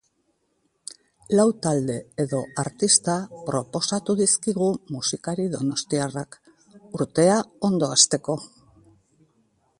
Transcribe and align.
Lau 1.39 1.43
talde 1.65 1.97
edo 2.23 2.39
artista 2.63 3.17
proposatu 3.51 4.17
dizkigu 4.23 4.71
musikari 4.97 5.47
donostiarrak, 5.57 6.41
urtea 7.03 7.37
ondo 7.71 7.93
hasteko. 7.99 8.39